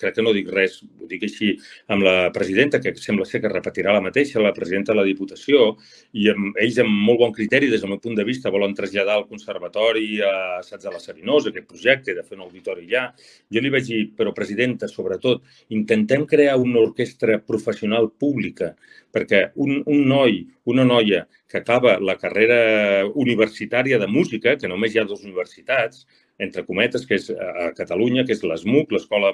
crec 0.00 0.16
que 0.16 0.24
no 0.24 0.32
dic 0.32 0.48
res, 0.52 0.78
ho 0.80 1.08
dic 1.08 1.26
així, 1.26 1.50
amb 1.92 2.04
la 2.06 2.14
presidenta, 2.34 2.80
que 2.80 2.94
sembla 2.96 3.26
ser 3.28 3.42
que 3.42 3.50
repetirà 3.52 3.92
la 3.92 4.02
mateixa, 4.04 4.40
la 4.40 4.54
presidenta 4.56 4.94
de 4.94 5.00
la 5.00 5.06
Diputació, 5.06 5.74
i 6.16 6.30
amb, 6.32 6.56
ells 6.64 6.80
amb 6.82 6.94
molt 7.08 7.20
bon 7.20 7.34
criteri, 7.36 7.68
des 7.70 7.84
del 7.84 7.92
meu 7.92 8.00
punt 8.02 8.16
de 8.16 8.24
vista, 8.24 8.52
volen 8.54 8.74
traslladar 8.78 9.18
al 9.18 9.26
Conservatori 9.28 10.06
a 10.24 10.32
Sats 10.66 10.86
de 10.86 10.94
la 10.94 11.02
Serinós, 11.02 11.50
aquest 11.50 11.68
projecte, 11.68 12.16
de 12.16 12.24
fer 12.24 12.38
un 12.38 12.46
auditori 12.46 12.88
allà. 12.88 13.10
Jo 13.52 13.60
li 13.60 13.72
vaig 13.72 13.90
dir, 13.90 14.02
però 14.16 14.32
presidenta, 14.36 14.88
sobretot, 14.88 15.44
intentem 15.76 16.24
crear 16.30 16.56
una 16.60 16.80
orquestra 16.80 17.38
professional 17.44 18.10
pública, 18.10 18.72
perquè 19.12 19.50
un, 19.60 19.82
un 19.84 20.02
noi, 20.08 20.44
una 20.70 20.84
noia 20.86 21.26
que 21.50 21.58
acaba 21.58 21.96
la 21.98 22.14
carrera 22.16 23.04
universitària 23.18 23.98
de 23.98 24.06
música, 24.06 24.54
que 24.56 24.70
només 24.70 24.94
hi 24.94 25.00
ha 25.02 25.08
dues 25.10 25.24
universitats, 25.26 26.06
entre 26.40 26.64
cometes, 26.64 27.04
que 27.06 27.18
és 27.20 27.28
a 27.30 27.70
Catalunya, 27.76 28.24
que 28.24 28.32
és 28.32 28.42
l'ESMUC, 28.46 28.94
l'Escola 28.96 29.32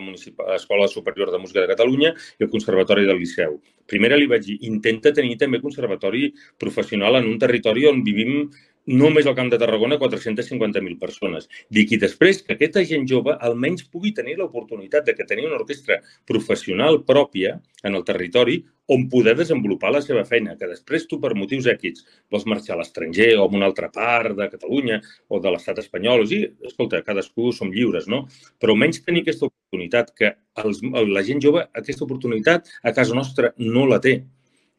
Escola 0.57 0.89
Superior 0.91 1.31
de 1.31 1.39
Música 1.39 1.63
de 1.63 1.71
Catalunya, 1.71 2.13
i 2.41 2.47
el 2.47 2.51
Conservatori 2.51 3.07
del 3.07 3.21
Liceu. 3.23 3.61
Primera 3.87 4.19
li 4.19 4.27
vaig 4.31 4.43
dir, 4.49 4.59
intenta 4.67 5.15
tenir 5.15 5.39
també 5.39 5.63
conservatori 5.63 6.33
professional 6.59 7.21
en 7.21 7.31
un 7.31 7.39
territori 7.39 7.87
on 7.87 8.03
vivim 8.07 8.49
només 8.87 9.27
al 9.27 9.35
Camp 9.35 9.51
de 9.51 9.59
Tarragona 9.59 9.99
450.000 9.99 10.99
persones. 10.99 11.49
Dic, 11.71 11.93
i 11.93 12.01
després 12.03 12.43
que 12.43 12.55
aquesta 12.55 12.85
gent 12.87 13.07
jove 13.11 13.35
almenys 13.49 13.87
pugui 13.91 14.15
tenir 14.15 14.37
l'oportunitat 14.39 15.07
de 15.07 15.15
que 15.15 15.27
tenir 15.27 15.47
una 15.49 15.59
orquestra 15.59 16.01
professional 16.27 17.03
pròpia 17.05 17.59
en 17.83 17.95
el 17.95 18.05
territori 18.07 18.63
on 18.87 19.09
poder 19.11 19.35
desenvolupar 19.37 19.91
la 19.91 20.01
seva 20.03 20.23
feina, 20.25 20.55
que 20.55 20.69
després 20.71 21.09
tu 21.11 21.19
per 21.23 21.35
motius 21.35 21.67
èquids 21.67 22.05
vols 22.31 22.47
marxar 22.47 22.77
a 22.77 22.79
l'estranger 22.81 23.33
o 23.35 23.43
a 23.43 23.49
una 23.51 23.67
altra 23.67 23.91
part 23.91 24.37
de 24.39 24.47
Catalunya 24.53 25.01
o 25.29 25.41
de 25.43 25.51
l'estat 25.51 25.81
espanyol. 25.83 26.23
O 26.23 26.29
sigui, 26.31 26.53
escolta, 26.71 27.03
cadascú 27.03 27.51
som 27.53 27.73
lliures, 27.75 28.07
no? 28.07 28.27
Però 28.63 28.77
almenys 28.77 29.03
tenir 29.03 29.25
aquesta 29.25 29.51
oportunitat, 29.51 30.15
que 30.15 30.33
els, 30.63 30.81
la 31.11 31.27
gent 31.27 31.43
jove 31.43 31.67
aquesta 31.75 32.07
oportunitat 32.07 32.71
a 32.83 32.95
casa 32.95 33.19
nostra 33.19 33.53
no 33.59 33.87
la 33.91 33.99
té. 34.03 34.21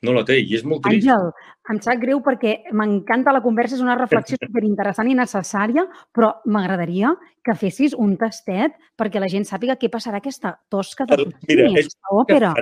No 0.05 0.13
la 0.13 0.23
té 0.27 0.37
i 0.37 0.53
és 0.53 0.63
molt 0.67 0.83
trist. 0.85 1.07
Àngel, 1.07 1.31
em 1.73 1.79
sap 1.81 2.01
greu 2.01 2.19
perquè 2.25 2.53
m'encanta 2.77 3.33
la 3.33 3.41
conversa, 3.41 3.77
és 3.79 3.83
una 3.85 3.97
reflexió 3.97 4.37
superinteressant 4.43 5.09
i 5.09 5.17
necessària, 5.17 5.87
però 6.13 6.35
m'agradaria 6.45 7.15
que 7.45 7.55
fessis 7.57 7.95
un 7.97 8.13
tastet 8.21 8.77
perquè 8.99 9.21
la 9.23 9.31
gent 9.31 9.47
sàpiga 9.49 9.77
què 9.79 9.89
passarà 9.93 10.21
aquesta 10.21 10.57
tosca 10.69 11.07
de 11.09 11.23
Mira, 11.49 11.71
és 11.81 11.89
òpera. 12.13 12.53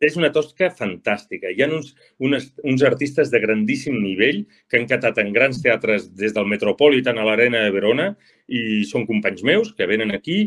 És 0.00 0.16
una 0.16 0.30
tosca 0.32 0.70
fantàstica. 0.72 1.50
Hi 1.52 1.60
ha 1.60 1.68
uns, 1.68 1.90
unes, 2.24 2.46
uns 2.64 2.82
artistes 2.88 3.28
de 3.32 3.40
grandíssim 3.42 3.98
nivell 4.00 4.46
que 4.70 4.78
han 4.78 4.88
catat 4.88 5.20
en 5.20 5.34
grans 5.34 5.60
teatres 5.60 6.06
des 6.16 6.32
del 6.36 6.48
Metropolitan 6.48 7.20
a 7.20 7.26
l'Arena 7.28 7.66
de 7.66 7.74
Verona 7.74 8.06
i 8.48 8.80
són 8.88 9.04
companys 9.06 9.44
meus 9.44 9.74
que 9.76 9.88
venen 9.90 10.14
aquí. 10.16 10.38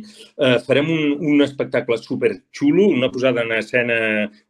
Eh, 0.42 0.58
farem 0.66 0.90
un, 0.90 1.14
un 1.34 1.46
espectacle 1.46 2.00
superxulo, 2.02 2.90
una 2.98 3.12
posada 3.14 3.46
en 3.46 3.54
escena 3.60 4.00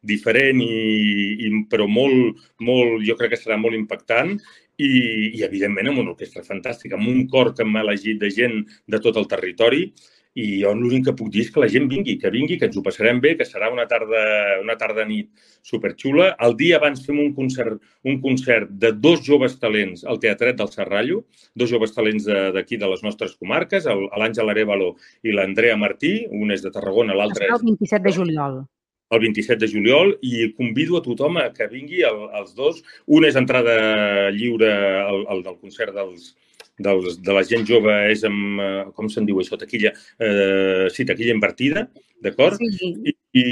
diferent, 0.00 0.64
i, 0.64 0.80
i, 1.36 1.52
però 1.68 1.84
molt, 1.84 2.40
molt, 2.64 3.04
jo 3.04 3.18
crec 3.20 3.36
que 3.36 3.42
serà 3.42 3.60
molt 3.60 3.76
impactant 3.76 4.38
i, 4.80 4.90
i 5.36 5.44
evidentment 5.44 5.92
amb 5.92 6.00
una 6.00 6.16
orquestra 6.16 6.42
fantàstica, 6.48 6.96
amb 6.96 7.12
un 7.12 7.26
cor 7.28 7.52
que 7.54 7.68
m'ha 7.68 7.84
elegit 7.84 8.18
de 8.24 8.32
gent 8.32 8.62
de 8.88 9.04
tot 9.04 9.20
el 9.20 9.28
territori 9.30 9.90
i 10.34 10.46
jo 10.62 10.72
l'únic 10.74 11.06
que 11.08 11.14
puc 11.16 11.30
dir 11.32 11.44
és 11.44 11.50
que 11.54 11.62
la 11.62 11.68
gent 11.70 11.86
vingui, 11.90 12.16
que 12.18 12.32
vingui, 12.34 12.58
que 12.58 12.68
ens 12.68 12.76
ho 12.78 12.82
passarem 12.82 13.20
bé, 13.22 13.34
que 13.38 13.46
serà 13.46 13.70
una 13.72 13.86
tarda, 13.90 14.24
una 14.62 14.76
tarda 14.80 15.06
nit 15.06 15.30
superxula. 15.62 16.32
El 16.46 16.56
dia 16.58 16.80
abans 16.80 17.04
fem 17.06 17.20
un 17.22 17.32
concert, 17.36 17.78
un 18.02 18.20
concert 18.24 18.70
de 18.82 18.92
dos 19.06 19.22
joves 19.26 19.56
talents 19.62 20.04
al 20.04 20.20
Teatret 20.22 20.58
del 20.58 20.72
Serrallo, 20.74 21.24
dos 21.54 21.70
joves 21.70 21.94
talents 21.94 22.26
d'aquí, 22.26 22.76
de, 22.76 22.84
de 22.84 22.92
les 22.92 23.06
nostres 23.06 23.38
comarques, 23.38 23.86
l'Àngel 23.86 24.50
Arevalo 24.50 24.94
i 25.22 25.34
l'Andrea 25.34 25.78
Martí, 25.78 26.16
un 26.30 26.54
és 26.54 26.64
de 26.64 26.74
Tarragona, 26.74 27.16
l'altre 27.16 27.48
és... 27.48 27.54
El 27.54 27.68
27 27.70 28.08
de 28.08 28.16
juliol 28.18 28.64
el 29.10 29.20
27 29.20 29.60
de 29.60 29.70
juliol 29.70 30.14
i 30.22 30.48
convido 30.56 30.96
a 30.98 31.02
tothom 31.04 31.38
a 31.38 31.50
que 31.54 31.68
vingui 31.70 32.02
el, 32.08 32.24
els 32.40 32.54
dos. 32.56 32.80
Un 33.06 33.26
és 33.28 33.36
entrada 33.36 34.30
lliure 34.34 34.72
al, 35.04 35.24
al 35.30 35.44
del 35.46 35.58
concert 35.60 35.94
dels, 35.96 36.32
dels, 36.78 37.20
de 37.22 37.36
la 37.36 37.44
gent 37.46 37.66
jove 37.68 37.94
és 38.10 38.24
amb, 38.26 38.60
eh, 38.60 38.84
com 38.96 39.10
se'n 39.10 39.28
diu 39.28 39.40
això, 39.40 39.58
taquilla, 39.60 39.94
eh, 40.18 40.88
sí, 40.94 41.06
taquilla 41.06 41.36
invertida, 41.36 41.88
d'acord? 42.24 42.58
Sí. 42.58 42.90
I, 43.04 43.12
i, 43.36 43.44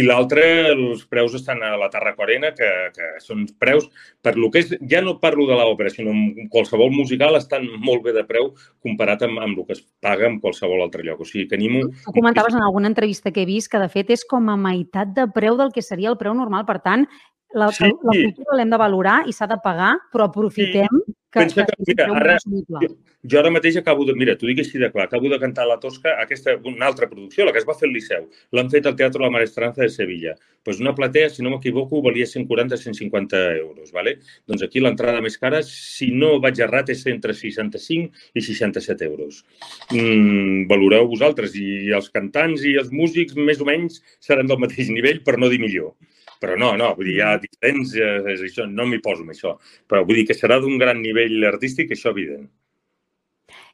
i 0.00 0.02
l'altre, 0.06 0.42
els 0.72 1.04
preus 1.10 1.36
estan 1.38 1.62
a 1.64 1.74
la 1.80 1.88
Tarraco 1.92 2.24
Arena, 2.26 2.50
que, 2.56 2.68
que 2.94 3.10
són 3.24 3.46
preus, 3.60 3.86
per 4.24 4.34
lo 4.36 4.50
que 4.52 4.64
és, 4.64 4.74
ja 4.90 5.00
no 5.04 5.18
parlo 5.22 5.46
de 5.48 5.56
l'òpera, 5.58 5.92
sinó 5.94 6.14
qualsevol 6.52 6.92
musical 6.94 7.38
estan 7.38 7.68
molt 7.84 8.04
bé 8.06 8.16
de 8.16 8.26
preu 8.28 8.50
comparat 8.84 9.24
amb, 9.26 9.40
amb 9.44 9.54
el 9.54 9.68
que 9.68 9.78
es 9.78 9.84
paga 10.04 10.28
en 10.28 10.40
qualsevol 10.42 10.84
altre 10.84 11.06
lloc. 11.06 11.22
O 11.24 11.28
sigui, 11.28 11.46
que 11.48 11.58
animo... 11.60 11.86
Tu 12.04 12.16
comentaves 12.16 12.56
en 12.58 12.66
alguna 12.66 12.90
entrevista 12.92 13.32
que 13.32 13.44
he 13.44 13.48
vist 13.48 13.70
que, 13.72 13.80
de 13.82 13.90
fet, 13.92 14.12
és 14.16 14.26
com 14.28 14.50
a 14.50 14.58
meitat 14.60 15.14
de 15.16 15.28
preu 15.34 15.58
del 15.60 15.74
que 15.74 15.84
seria 15.84 16.12
el 16.12 16.20
preu 16.20 16.36
normal. 16.36 16.66
Per 16.68 16.80
tant, 16.84 17.06
la, 17.54 17.70
sí. 17.72 17.88
la 17.88 18.16
cultura 18.16 18.58
l'hem 18.58 18.72
de 18.72 18.80
valorar 18.80 19.22
i 19.28 19.32
s'ha 19.32 19.48
de 19.48 19.56
pagar, 19.64 19.94
però 20.12 20.28
aprofitem 20.28 21.00
sí. 21.04 21.17
Que, 21.30 21.40
Pensa 21.40 21.64
que, 21.66 21.72
que 21.76 21.84
mira, 21.86 22.06
ara, 22.16 22.36
jo, 22.40 22.88
jo 23.30 23.38
ara 23.38 23.50
mateix 23.52 23.76
acabo 23.76 24.06
de... 24.08 24.14
Mira, 24.16 24.34
t'ho 24.40 24.48
dic 24.48 24.62
així 24.62 24.80
de 24.80 24.88
clar, 24.92 25.04
acabo 25.08 25.28
de 25.28 25.38
cantar 25.42 25.66
la 25.68 25.76
Tosca, 25.82 26.14
aquesta, 26.22 26.54
una 26.70 26.86
altra 26.88 27.08
producció, 27.10 27.44
la 27.44 27.52
que 27.52 27.60
es 27.60 27.66
va 27.68 27.76
fer 27.76 27.88
al 27.90 27.92
Liceu. 27.92 28.24
L'han 28.56 28.70
fet 28.72 28.88
al 28.88 28.96
Teatre 28.96 29.24
La 29.24 29.30
Maestranza 29.34 29.82
de 29.84 29.90
Sevilla. 29.92 30.32
Pues 30.64 30.80
una 30.80 30.94
platea, 30.96 31.28
si 31.28 31.44
no 31.44 31.52
m'equivoco, 31.52 32.00
valia 32.02 32.24
140-150 32.24 33.42
euros. 33.58 33.92
¿vale? 33.92 34.18
Doncs 34.48 34.64
aquí 34.64 34.80
l'entrada 34.80 35.20
més 35.24 35.36
cara, 35.36 35.60
si 35.66 36.08
no 36.16 36.38
vaig 36.40 36.62
errat, 36.64 36.94
és 36.96 37.04
entre 37.12 37.36
65 37.36 38.08
i 38.32 38.44
67 38.48 39.04
euros. 39.04 39.44
Mm, 39.92 40.64
valoreu 40.72 41.10
vosaltres. 41.12 41.56
I 41.60 41.92
els 41.98 42.08
cantants 42.14 42.64
i 42.64 42.78
els 42.80 42.88
músics, 42.88 43.36
més 43.36 43.60
o 43.60 43.68
menys, 43.68 44.00
seran 44.24 44.48
del 44.48 44.64
mateix 44.64 44.88
nivell, 44.94 45.20
per 45.26 45.36
no 45.36 45.52
dir 45.52 45.60
millor. 45.60 45.92
Però 46.42 46.54
no, 46.60 46.72
no, 46.78 46.92
vull 46.94 47.10
dir, 47.10 47.18
hi 47.18 47.24
ha 47.26 47.34
diferències, 47.42 48.44
això, 48.46 48.68
no 48.70 48.86
m'hi 48.86 49.00
poso 49.02 49.24
amb 49.24 49.34
això. 49.34 49.56
Però 49.90 50.04
vull 50.06 50.20
dir 50.20 50.28
que 50.28 50.38
serà 50.38 50.60
d'un 50.62 50.78
gran 50.78 51.02
nivell 51.02 51.42
artístic, 51.50 51.92
això 51.94 52.14
evident. 52.14 52.46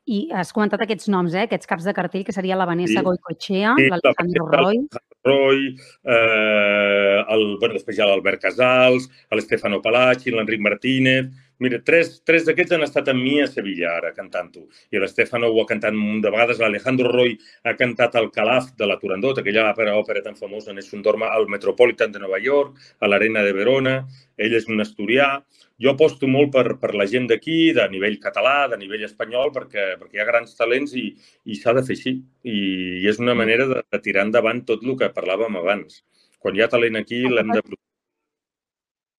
I 0.05 0.19
has 0.37 0.51
comentat 0.53 0.83
aquests 0.85 1.09
noms, 1.09 1.33
eh? 1.33 1.47
aquests 1.47 1.69
caps 1.69 1.87
de 1.89 1.95
cartell, 1.97 2.25
que 2.27 2.33
seria 2.37 2.59
la 2.61 2.67
Vanessa 2.69 2.99
sí. 2.99 3.05
Goicoechea, 3.07 3.73
sí, 3.79 3.89
l'Alejandro 3.89 4.49
Roy... 4.53 4.81
Roy, 5.25 5.63
eh, 6.05 7.21
el, 7.33 7.45
bueno, 7.57 7.73
després 7.73 7.97
hi 7.97 8.03
ha 8.05 8.11
l'Albert 8.11 8.43
Casals, 8.43 9.07
l'Estefano 9.33 9.79
Palacci, 9.81 10.35
l'Enric 10.35 10.61
Martínez, 10.61 11.31
Mira, 11.63 11.79
tres, 11.87 12.09
tres 12.27 12.43
d'aquests 12.49 12.75
han 12.75 12.83
estat 12.83 13.09
amb 13.13 13.23
mi 13.23 13.37
a 13.39 13.47
Sevilla 13.47 13.93
ara 13.95 14.11
cantant-ho. 14.17 14.65
I 14.91 14.99
l'Estefano 14.99 15.47
ho 15.53 15.61
ha 15.63 15.67
cantat 15.69 15.95
un 15.95 16.19
de 16.25 16.33
vegades. 16.35 16.59
L'Alejandro 16.59 17.13
Roy 17.13 17.37
ha 17.63 17.77
cantat 17.79 18.17
el 18.19 18.27
Calaf 18.35 18.73
de 18.81 18.89
la 18.91 18.97
Turandot, 18.99 19.39
aquella 19.39 19.69
òpera, 19.71 19.95
òpera 20.01 20.25
tan 20.25 20.35
famosa 20.35 20.73
en 20.73 20.83
un 20.83 21.05
dorma 21.07 21.31
al 21.31 21.47
Metropolitan 21.47 22.11
de 22.11 22.19
Nova 22.19 22.41
York, 22.43 22.75
a 22.99 23.07
l'Arena 23.07 23.47
de 23.47 23.55
Verona. 23.55 23.95
Ell 24.37 24.59
és 24.59 24.67
un 24.67 24.83
asturià. 24.83 25.29
Jo 25.79 25.95
aposto 25.95 26.27
molt 26.27 26.51
per, 26.55 26.67
per 26.83 26.93
la 26.99 27.07
gent 27.07 27.31
d'aquí, 27.31 27.73
de 27.79 27.87
nivell 27.95 28.19
català, 28.19 28.67
de 28.69 28.79
nivell 28.83 29.07
espanyol, 29.07 29.55
perquè, 29.55 29.95
perquè 30.01 30.19
hi 30.19 30.25
ha 30.25 30.31
grans 30.33 30.59
talents 30.59 30.99
i, 30.99 31.09
i 31.47 31.55
s'ha 31.55 31.75
de 31.79 31.87
fer 31.87 31.95
així. 31.95 32.19
I, 32.43 32.59
I 33.05 33.09
és 33.15 33.23
una 33.23 33.39
manera 33.39 33.71
de, 33.71 33.83
de 33.95 34.03
tirar 34.03 34.27
endavant 34.27 34.67
tot 34.67 34.83
el 34.83 34.99
que 34.99 35.15
parlàvem 35.15 35.63
abans. 35.63 36.03
Quan 36.43 36.59
hi 36.59 36.67
ha 36.67 36.73
talent 36.73 36.99
aquí, 36.99 37.23
l'hem 37.31 37.55
de... 37.55 37.63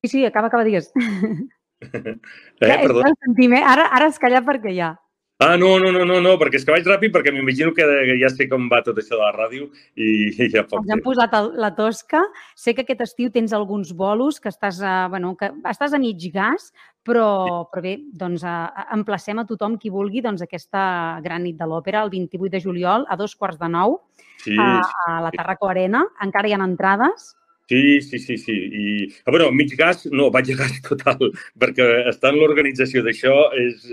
Sí, 0.04 0.18
sí, 0.18 0.26
acaba, 0.28 0.52
acaba, 0.52 0.68
digues. 0.68 0.92
eh, 2.62 2.78
perdó. 2.82 3.02
Eh? 3.02 3.64
Ara, 3.64 3.90
ara 3.92 4.08
has 4.08 4.22
callat 4.22 4.46
perquè 4.48 4.76
ja. 4.76 4.96
Ah, 5.38 5.58
no, 5.58 5.78
no, 5.80 5.92
no, 5.92 6.06
no, 6.08 6.22
no, 6.24 6.38
perquè 6.40 6.62
és 6.62 6.64
que 6.64 6.72
vaig 6.72 6.86
ràpid 6.88 7.12
perquè 7.12 7.32
m'imagino 7.36 7.74
que 7.76 7.84
ja 8.22 8.30
sé 8.32 8.46
com 8.48 8.70
va 8.72 8.80
tot 8.86 9.02
això 9.02 9.18
de 9.18 9.20
la 9.20 9.34
ràdio 9.36 9.66
i, 10.00 10.30
i 10.32 10.48
ja 10.54 10.64
poc 10.64 10.80
Ens 10.80 10.94
han 10.96 11.02
posat 11.04 11.36
la 11.60 11.74
tosca. 11.76 12.22
Sé 12.56 12.72
que 12.72 12.86
aquest 12.86 13.04
estiu 13.04 13.34
tens 13.34 13.52
alguns 13.52 13.92
bolos, 13.92 14.40
que 14.40 14.48
estàs 14.48 14.80
a, 14.80 15.10
bueno, 15.12 15.34
que 15.36 15.52
estàs 15.68 15.92
a 15.92 16.00
mig 16.00 16.24
gas, 16.32 16.70
però, 17.04 17.68
però 17.68 17.84
bé, 17.84 17.98
doncs 18.16 18.48
a, 18.48 18.56
a, 18.72 18.88
emplacem 18.96 19.44
a 19.44 19.46
tothom 19.50 19.76
qui 19.82 19.92
vulgui 19.92 20.24
doncs, 20.24 20.46
aquesta 20.48 20.86
gran 21.26 21.44
nit 21.44 21.60
de 21.60 21.68
l'òpera 21.68 22.08
el 22.08 22.16
28 22.16 22.56
de 22.56 22.64
juliol 22.64 23.04
a 23.04 23.20
dos 23.20 23.36
quarts 23.36 23.60
de 23.60 23.74
nou 23.76 24.00
sí, 24.40 24.56
a, 24.56 24.80
a 24.80 25.20
la 25.28 25.36
Tarraco 25.36 25.68
Arena. 25.68 26.08
Encara 26.24 26.48
hi 26.48 26.56
ha 26.56 26.64
entrades 26.64 27.34
Sí, 27.68 28.00
sí, 28.02 28.20
sí, 28.20 28.38
sí. 28.38 28.54
I, 28.54 29.08
a 29.26 29.34
veure, 29.34 29.50
mig 29.52 29.72
gas, 29.78 30.04
no, 30.14 30.28
vaig 30.34 30.52
a 30.54 30.58
gas 30.60 30.76
total, 30.90 31.32
perquè 31.62 31.88
estar 32.12 32.34
en 32.34 32.40
l'organització 32.42 33.02
d'això 33.06 33.36
és... 33.58 33.88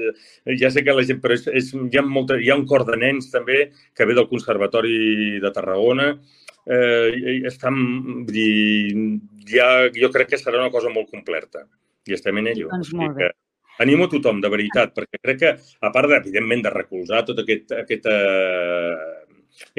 Ja 0.61 0.69
sé 0.75 0.83
que 0.85 0.93
la 0.93 1.05
gent, 1.09 1.23
però 1.23 1.37
és, 1.39 1.47
és, 1.49 1.73
hi, 1.73 1.97
ha 1.97 2.05
molta, 2.05 2.37
hi 2.37 2.51
ha 2.53 2.59
un 2.59 2.67
cor 2.69 2.85
de 2.89 2.99
nens 3.01 3.31
també 3.33 3.71
que 3.97 4.09
ve 4.09 4.17
del 4.19 4.29
Conservatori 4.29 5.39
de 5.41 5.53
Tarragona. 5.55 6.13
Eh, 6.63 7.39
estan, 7.49 7.79
vull 8.27 8.35
dir, 8.35 9.07
ja, 9.49 9.71
jo 9.97 10.13
crec 10.15 10.35
que 10.35 10.43
serà 10.43 10.61
una 10.61 10.75
cosa 10.75 10.93
molt 10.93 11.09
completa 11.11 11.65
i 12.07 12.19
estem 12.19 12.39
en 12.43 12.53
ello. 12.53 12.69
Doncs 12.75 12.93
molt 12.99 13.17
bé. 13.17 13.33
Animo 13.81 14.05
a 14.05 14.11
tothom, 14.13 14.41
de 14.45 14.51
veritat, 14.53 14.93
perquè 14.95 15.19
crec 15.23 15.39
que, 15.41 15.51
a 15.81 15.91
part, 15.95 16.11
de, 16.11 16.19
evidentment, 16.21 16.61
de 16.67 16.71
recolzar 16.75 17.23
tot 17.25 17.41
aquest, 17.41 17.73
aquest 17.73 18.05
eh, 18.11 19.22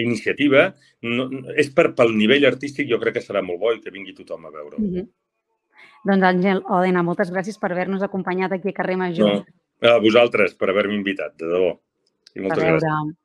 iniciativa, 0.01 0.67
no, 1.01 1.27
és 1.59 1.69
per, 1.75 1.91
pel 1.97 2.15
nivell 2.17 2.45
artístic, 2.49 2.89
jo 2.89 2.99
crec 3.01 3.17
que 3.17 3.25
serà 3.25 3.43
molt 3.45 3.59
bo 3.59 3.73
i 3.73 3.81
que 3.83 3.93
vingui 3.93 4.15
tothom 4.17 4.45
a 4.45 4.53
veure-ho. 4.53 4.79
Mm 4.79 4.93
-hmm. 4.93 5.09
Doncs, 6.03 6.23
Àngel 6.23 6.63
Odena, 6.67 7.03
moltes 7.03 7.31
gràcies 7.31 7.59
per 7.59 7.71
haver-nos 7.71 8.03
acompanyat 8.03 8.51
aquí 8.51 8.69
a 8.69 8.73
Carrer 8.73 8.97
Major. 8.97 9.27
No, 9.29 9.45
a 9.89 9.99
vosaltres 9.99 10.53
per 10.55 10.69
haver-me 10.69 10.95
invitat, 10.95 11.37
de 11.37 11.45
debò. 11.45 11.79
I 12.35 12.39
moltes 12.41 12.63
gràcies. 12.63 13.22